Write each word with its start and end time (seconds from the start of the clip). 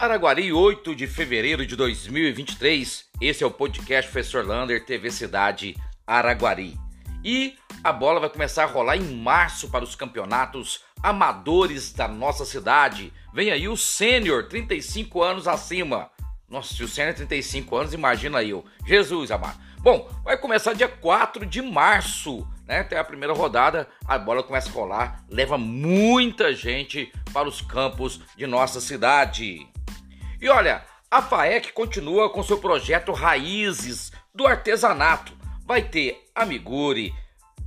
Araguari, 0.00 0.50
8 0.50 0.94
de 0.96 1.06
fevereiro 1.06 1.66
de 1.66 1.76
2023. 1.76 3.04
Esse 3.20 3.44
é 3.44 3.46
o 3.46 3.50
podcast 3.50 4.10
Professor 4.10 4.46
Lander, 4.46 4.82
TV 4.82 5.10
Cidade 5.10 5.76
Araguari. 6.06 6.74
E 7.22 7.54
a 7.84 7.92
bola 7.92 8.18
vai 8.18 8.30
começar 8.30 8.62
a 8.62 8.66
rolar 8.66 8.96
em 8.96 9.14
março 9.14 9.68
para 9.68 9.84
os 9.84 9.94
campeonatos 9.94 10.82
amadores 11.02 11.92
da 11.92 12.08
nossa 12.08 12.46
cidade. 12.46 13.12
Vem 13.34 13.50
aí 13.50 13.68
o 13.68 13.76
sênior, 13.76 14.48
35 14.48 15.22
anos 15.22 15.46
acima. 15.46 16.10
Nossa, 16.48 16.72
se 16.72 16.82
o 16.82 16.88
sênior 16.88 17.12
é 17.12 17.16
35 17.16 17.76
anos, 17.76 17.92
imagina 17.92 18.42
eu. 18.42 18.64
Jesus 18.86 19.30
amado. 19.30 19.60
Bom, 19.80 20.08
vai 20.24 20.38
começar 20.38 20.72
dia 20.72 20.88
4 20.88 21.44
de 21.44 21.60
março, 21.60 22.48
né? 22.66 22.82
Tem 22.84 22.96
a 22.96 23.04
primeira 23.04 23.34
rodada, 23.34 23.86
a 24.06 24.16
bola 24.16 24.42
começa 24.42 24.70
a 24.70 24.72
rolar, 24.72 25.22
leva 25.28 25.58
muita 25.58 26.54
gente 26.54 27.12
para 27.34 27.46
os 27.46 27.60
campos 27.60 28.22
de 28.34 28.46
nossa 28.46 28.80
cidade. 28.80 29.68
E 30.40 30.48
olha, 30.48 30.82
a 31.10 31.20
FAEC 31.20 31.72
continua 31.72 32.30
com 32.30 32.42
seu 32.42 32.56
projeto 32.56 33.12
Raízes 33.12 34.10
do 34.34 34.46
Artesanato. 34.46 35.36
Vai 35.66 35.82
ter 35.82 36.26
amigure, 36.34 37.14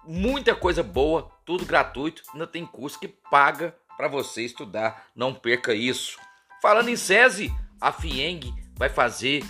muita 0.05 0.55
coisa 0.55 0.83
boa, 0.83 1.31
tudo 1.45 1.64
gratuito. 1.64 2.22
Ainda 2.33 2.47
tem 2.47 2.67
curso 2.67 2.98
que 2.98 3.08
paga 3.08 3.75
para 3.97 4.09
você 4.09 4.42
estudar. 4.42 5.06
Não 5.14 5.34
perca 5.34 5.75
isso. 5.75 6.19
Falando 6.61 6.89
em 6.89 6.97
SESI, 6.97 7.53
a 7.81 7.92
FIENG 7.92 8.53
vai 8.77 8.89
fazer 8.89 9.44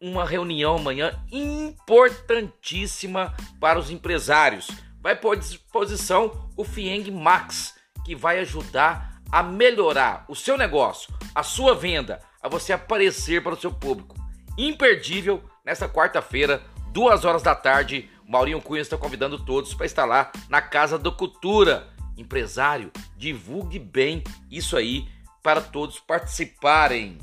uma 0.00 0.24
reunião 0.24 0.76
amanhã 0.76 1.12
importantíssima 1.30 3.34
para 3.60 3.78
os 3.78 3.90
empresários. 3.90 4.68
Vai 5.00 5.16
pôr 5.16 5.36
à 5.36 5.40
disposição 5.40 6.50
o 6.56 6.64
FIENG 6.64 7.10
Max, 7.10 7.74
que 8.04 8.14
vai 8.14 8.38
ajudar 8.40 9.20
a 9.30 9.42
melhorar 9.42 10.24
o 10.28 10.34
seu 10.34 10.56
negócio, 10.56 11.12
a 11.34 11.42
sua 11.42 11.74
venda, 11.74 12.20
a 12.42 12.48
você 12.48 12.72
aparecer 12.72 13.42
para 13.42 13.54
o 13.54 13.60
seu 13.60 13.72
público. 13.72 14.16
Imperdível 14.56 15.42
nesta 15.64 15.88
quarta-feira, 15.88 16.62
duas 16.92 17.24
horas 17.24 17.42
da 17.42 17.54
tarde, 17.54 18.10
Maurinho 18.28 18.60
Cunha 18.60 18.82
está 18.82 18.98
convidando 18.98 19.42
todos 19.42 19.72
para 19.72 19.86
estar 19.86 20.04
lá 20.04 20.30
na 20.50 20.60
Casa 20.60 20.98
do 20.98 21.10
Cultura. 21.10 21.88
Empresário, 22.14 22.92
divulgue 23.16 23.78
bem 23.78 24.22
isso 24.50 24.76
aí 24.76 25.08
para 25.42 25.62
todos 25.62 25.98
participarem. 25.98 27.16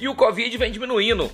E 0.00 0.08
o 0.08 0.16
Covid 0.16 0.58
vem 0.58 0.72
diminuindo. 0.72 1.30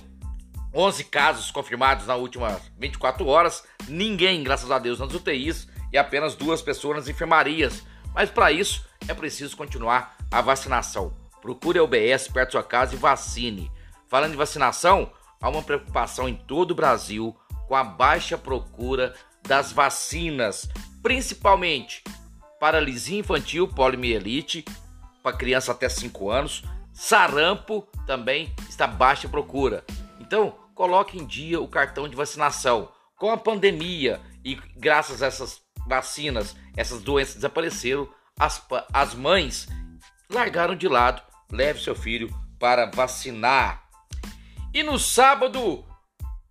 11 0.71 1.03
casos 1.05 1.49
confirmados 1.49 2.05
nas 2.05 2.19
últimas 2.19 2.61
24 2.77 3.25
horas, 3.25 3.63
ninguém, 3.87 4.43
graças 4.43 4.69
a 4.69 4.77
Deus, 4.77 4.99
nas 4.99 5.15
UTIs 5.15 5.67
e 5.91 5.97
apenas 5.97 6.35
duas 6.35 6.61
pessoas 6.61 6.97
nas 6.97 7.07
enfermarias. 7.07 7.83
Mas 8.13 8.29
para 8.29 8.51
isso 8.51 8.85
é 9.07 9.15
preciso 9.15 9.57
continuar 9.57 10.15
a 10.29 10.41
vacinação. 10.41 11.11
Procure 11.41 11.79
a 11.79 11.83
UBS 11.83 12.27
perto 12.27 12.49
da 12.49 12.51
sua 12.51 12.63
casa 12.63 12.93
e 12.93 12.97
vacine. 12.99 13.71
Falando 14.07 14.33
em 14.33 14.37
vacinação, 14.37 15.11
há 15.41 15.49
uma 15.49 15.63
preocupação 15.63 16.29
em 16.29 16.35
todo 16.35 16.71
o 16.71 16.75
Brasil 16.75 17.35
com 17.69 17.75
a 17.75 17.83
baixa 17.83 18.35
procura 18.35 19.13
das 19.47 19.71
vacinas, 19.71 20.67
principalmente 21.03 22.03
paralisia 22.59 23.19
infantil, 23.19 23.67
poliomielite, 23.67 24.65
para 25.21 25.37
criança 25.37 25.71
até 25.71 25.87
5 25.87 26.31
anos, 26.31 26.63
sarampo 26.91 27.87
também 28.07 28.51
está 28.67 28.87
baixa 28.87 29.29
procura. 29.29 29.85
Então, 30.19 30.55
coloque 30.73 31.17
em 31.19 31.25
dia 31.27 31.61
o 31.61 31.67
cartão 31.67 32.09
de 32.09 32.15
vacinação. 32.15 32.91
Com 33.15 33.29
a 33.29 33.37
pandemia 33.37 34.19
e 34.43 34.55
graças 34.75 35.21
a 35.21 35.27
essas 35.27 35.61
vacinas, 35.85 36.55
essas 36.75 37.03
doenças 37.03 37.35
desapareceram, 37.35 38.09
as, 38.37 38.65
as 38.91 39.13
mães 39.13 39.67
largaram 40.27 40.75
de 40.75 40.87
lado. 40.87 41.21
Leve 41.51 41.83
seu 41.83 41.95
filho 41.95 42.33
para 42.57 42.89
vacinar. 42.89 43.83
E 44.73 44.81
no 44.81 44.97
sábado, 44.97 45.85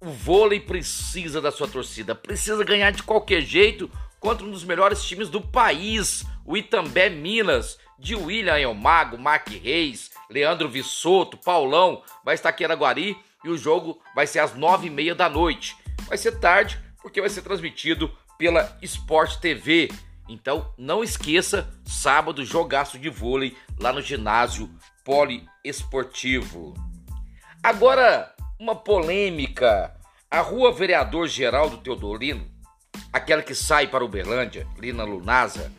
o 0.00 0.10
vôlei 0.10 0.60
precisa 0.60 1.41
da 1.41 1.50
sua 1.50 1.66
torcida, 1.66 2.14
precisa 2.14 2.62
ganhar 2.64 2.91
de 2.91 3.03
qualquer 3.03 3.41
jeito 3.42 3.91
contra 4.20 4.47
um 4.47 4.50
dos 4.50 4.64
melhores 4.64 5.03
times 5.03 5.28
do 5.28 5.41
país, 5.41 6.25
o 6.44 6.56
Itambé 6.56 7.09
Minas, 7.09 7.78
de 7.98 8.14
William 8.14 8.59
Elmago, 8.59 9.19
Mark 9.19 9.48
Reis, 9.48 10.10
Leandro 10.31 10.69
Vissoto, 10.69 11.36
Paulão, 11.36 12.03
vai 12.25 12.34
estar 12.34 12.50
aqui 12.50 12.62
em 12.62 12.66
Araguari 12.66 13.16
e 13.44 13.48
o 13.48 13.59
jogo 13.59 14.00
vai 14.14 14.26
ser 14.26 14.38
às 14.38 14.54
nove 14.54 14.86
e 14.86 14.91
meia 14.91 15.14
da 15.14 15.28
noite. 15.28 15.76
Vai 16.06 16.16
ser 16.16 16.38
tarde 16.38 16.78
porque 17.03 17.20
vai 17.20 17.30
ser 17.30 17.42
transmitido 17.42 18.10
pela 18.36 18.78
Sport 18.82 19.36
TV. 19.36 19.91
Então 20.28 20.72
não 20.78 21.03
esqueça, 21.03 21.69
sábado, 21.84 22.44
jogaço 22.44 22.98
de 22.98 23.09
vôlei 23.09 23.56
lá 23.80 23.92
no 23.92 24.00
ginásio 24.00 24.70
poliesportivo. 25.04 26.75
Agora, 27.62 28.32
uma 28.59 28.75
polêmica. 28.75 29.95
A 30.31 30.41
rua 30.41 30.73
Vereador 30.73 31.27
Geraldo 31.27 31.79
Teodolino, 31.79 32.47
aquela 33.13 33.43
que 33.43 33.55
sai 33.55 33.87
para 33.87 34.05
Uberlândia, 34.05 34.67
ali 34.77 34.93
na 34.93 35.05
Lunasa, 35.05 35.73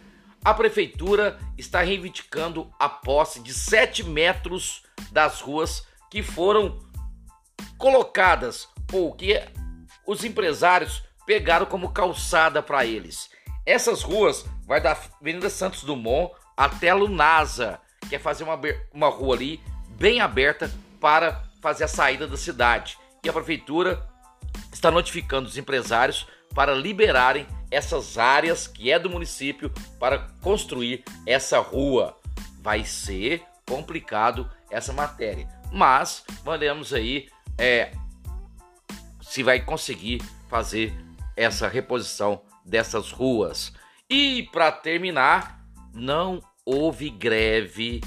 a 0.44 0.54
prefeitura 0.54 1.38
está 1.58 1.82
reivindicando 1.82 2.72
a 2.80 2.88
posse 2.88 3.42
de 3.42 3.54
7 3.54 4.04
metros 4.04 4.84
das 5.12 5.42
ruas 5.42 5.86
que 6.10 6.24
foram 6.24 6.80
colocadas 7.78 8.68
ou 8.92 9.14
que 9.14 9.40
os 10.08 10.24
empresários 10.24 11.04
pegaram 11.26 11.66
como 11.66 11.92
calçada 11.92 12.64
para 12.64 12.86
eles. 12.86 13.30
Essas 13.66 14.02
ruas 14.02 14.46
vai 14.66 14.82
da 14.82 14.98
Avenida 15.22 15.50
Santos 15.50 15.84
Dumont 15.84 16.34
até 16.58 16.90
a 16.90 16.96
Lunasa, 16.96 17.80
que 18.08 18.16
é 18.16 18.20
fazer 18.20 18.44
uma, 18.44 18.60
uma 18.92 19.10
rua 19.10 19.36
ali 19.36 19.62
bem 19.90 20.22
aberta 20.22 20.72
para 21.00 21.44
fazer 21.62 21.86
a 21.86 21.88
saída 21.88 22.28
da 22.28 22.38
cidade. 22.38 22.97
E 23.24 23.30
a 23.30 23.34
prefeitura 23.34 24.08
está 24.72 24.90
notificando 24.90 25.47
os 25.47 25.58
empresários 25.58 26.28
para 26.53 26.74
liberarem 26.74 27.47
essas 27.72 28.18
áreas 28.18 28.68
que 28.68 28.92
é 28.92 28.97
do 28.97 29.09
município 29.09 29.72
para 30.00 30.28
construir 30.42 31.03
essa 31.25 31.59
rua. 31.59 32.18
Vai 32.62 32.84
ser 32.84 33.44
complicado 33.68 34.50
essa 34.69 34.92
matéria, 34.92 35.48
mas 35.72 36.24
veremos 36.44 36.94
aí 36.94 37.30
é, 37.58 37.92
se 39.22 39.44
vai 39.44 39.59
conseguir 39.59 40.22
fazer 40.48 40.94
essa 41.38 41.68
reposição 41.68 42.42
dessas 42.66 43.12
ruas. 43.12 43.72
E 44.10 44.50
para 44.51 44.72
terminar, 44.72 45.63
não 45.94 46.42
houve 46.66 47.10
greve 47.10 48.01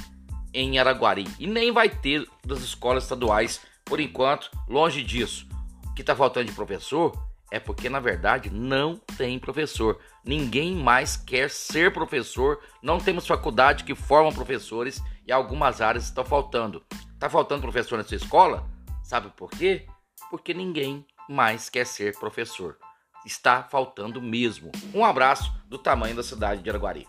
em 0.55 0.79
Araguari 0.79 1.27
e 1.39 1.47
nem 1.47 1.73
vai 1.73 1.89
ter 1.89 2.27
das 2.45 2.61
escolas 2.61 3.05
estaduais 3.05 3.61
por 3.85 4.01
enquanto, 4.01 4.51
longe 4.69 5.03
disso. 5.03 5.47
O 5.87 5.95
que 5.95 6.03
está 6.03 6.17
faltando 6.17 6.47
de 6.47 6.53
professor 6.53 7.13
é 7.51 7.61
porque, 7.61 7.91
na 7.91 8.01
verdade, 8.01 8.49
não 8.49 8.97
tem 9.19 9.39
professor. 9.39 10.01
Ninguém 10.25 10.75
mais 10.75 11.19
quer 11.19 11.51
ser 11.51 11.93
professor. 11.93 12.59
Não 12.83 12.99
temos 12.99 13.27
faculdade 13.27 13.85
que 13.85 13.95
formam 13.95 14.33
professores 14.33 15.03
e 15.27 15.31
algumas 15.31 15.83
áreas 15.83 16.05
estão 16.05 16.25
faltando. 16.25 16.83
Está 17.13 17.29
faltando 17.29 17.61
professor 17.61 17.99
na 17.99 18.05
sua 18.05 18.17
escola? 18.17 18.67
Sabe 19.05 19.31
por 19.37 19.51
quê? 19.51 19.87
Porque 20.31 20.55
ninguém 20.55 21.07
mais 21.29 21.69
quer 21.69 21.87
ser 21.87 22.19
professor. 22.19 22.79
Está 23.27 23.63
faltando 23.63 24.23
mesmo. 24.23 24.73
Um 24.95 25.05
abraço 25.05 25.53
do 25.67 25.77
tamanho 25.77 26.17
da 26.17 26.23
cidade 26.23 26.63
de 26.63 26.71
Araguari. 26.71 27.07